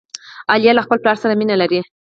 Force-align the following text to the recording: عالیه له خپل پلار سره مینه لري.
عالیه 0.49 0.73
له 0.77 0.81
خپل 0.85 0.97
پلار 1.03 1.17
سره 1.23 1.33
مینه 1.39 1.55
لري. 1.61 1.79